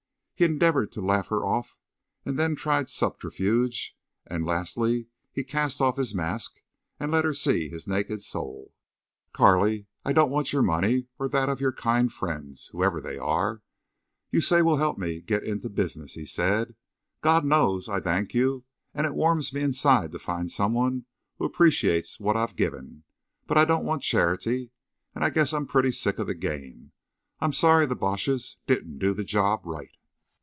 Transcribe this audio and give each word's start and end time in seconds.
He 0.33 0.45
endeavored 0.45 0.91
to 0.93 1.01
laugh 1.01 1.27
her 1.27 1.45
off, 1.45 1.77
and 2.25 2.35
then 2.35 2.55
tried 2.55 2.89
subterfuge, 2.89 3.95
and 4.25 4.43
lastly 4.43 5.05
he 5.31 5.43
cast 5.43 5.79
off 5.79 5.97
his 5.97 6.15
mask 6.15 6.63
and 6.99 7.11
let 7.11 7.25
her 7.25 7.31
see 7.35 7.69
his 7.69 7.87
naked 7.87 8.23
soul. 8.23 8.73
"Carley, 9.33 9.85
I 10.03 10.13
don't 10.13 10.31
want 10.31 10.51
your 10.51 10.63
money 10.63 11.05
or 11.19 11.29
that 11.29 11.47
of 11.47 11.61
your 11.61 11.71
kind 11.71 12.11
friends—whoever 12.11 12.99
they 12.99 13.19
are—you 13.19 14.41
say 14.41 14.63
will 14.63 14.77
help 14.77 14.97
me 14.97 15.19
to 15.19 15.21
get 15.21 15.43
into 15.43 15.69
business," 15.69 16.15
he 16.15 16.25
said. 16.25 16.73
"God 17.21 17.45
knows 17.45 17.87
I 17.87 17.99
thank 18.01 18.33
you 18.33 18.63
and 18.95 19.05
it 19.05 19.13
warms 19.13 19.53
me 19.53 19.61
inside 19.61 20.11
to 20.13 20.17
find 20.17 20.49
some 20.51 20.73
one 20.73 21.05
who 21.37 21.45
appreciates 21.45 22.19
what 22.19 22.35
I've 22.35 22.55
given. 22.55 23.03
But 23.45 23.59
I 23.59 23.65
don't 23.65 23.85
want 23.85 24.01
charity.... 24.01 24.71
And 25.13 25.23
I 25.23 25.29
guess 25.29 25.53
I'm 25.53 25.67
pretty 25.67 25.91
sick 25.91 26.17
of 26.17 26.25
the 26.25 26.33
game. 26.33 26.93
I'm 27.39 27.53
sorry 27.53 27.85
the 27.85 27.95
Boches 27.95 28.57
didn't 28.65 28.97
do 28.97 29.13
the 29.13 29.23
job 29.23 29.61
right." 29.67 29.91